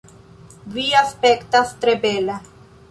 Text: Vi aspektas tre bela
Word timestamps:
Vi 0.77 0.85
aspektas 1.03 1.77
tre 1.85 1.95
bela 2.07 2.41